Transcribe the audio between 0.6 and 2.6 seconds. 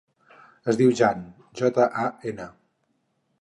Es diu Jan: jota, a, ena.